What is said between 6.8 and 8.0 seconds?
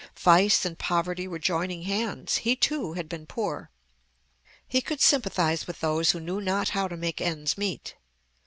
to make ends meet.